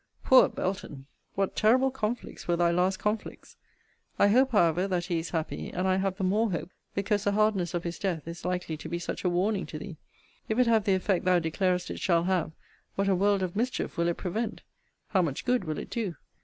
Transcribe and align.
Poor 0.23 0.49
Belton! 0.49 1.05
what 1.35 1.55
terrible 1.55 1.91
conflicts 1.91 2.47
were 2.47 2.55
thy 2.55 2.71
last 2.71 2.97
conflicts! 2.97 3.55
I 4.17 4.29
hope, 4.29 4.49
however, 4.51 4.87
that 4.87 5.05
he 5.05 5.19
is 5.19 5.29
happy: 5.29 5.69
and 5.69 5.87
I 5.87 5.97
have 5.97 6.17
the 6.17 6.23
more 6.23 6.49
hope, 6.49 6.71
because 6.95 7.23
the 7.23 7.33
hardness 7.33 7.75
of 7.75 7.83
his 7.83 7.99
death 7.99 8.27
is 8.27 8.43
likely 8.43 8.77
to 8.77 8.89
be 8.89 8.97
such 8.97 9.23
a 9.23 9.29
warning 9.29 9.67
to 9.67 9.77
thee. 9.77 9.97
If 10.49 10.57
it 10.57 10.65
have 10.65 10.85
the 10.85 10.95
effect 10.95 11.25
thou 11.25 11.37
declarest 11.37 11.91
it 11.91 11.99
shall 11.99 12.23
have, 12.23 12.51
what 12.95 13.09
a 13.09 13.15
world 13.15 13.43
of 13.43 13.55
mischief 13.55 13.95
will 13.95 14.07
it 14.07 14.17
prevent! 14.17 14.63
how 15.09 15.21
much 15.21 15.45
good 15.45 15.65
will 15.65 15.77
it 15.77 15.91
do! 15.91 16.15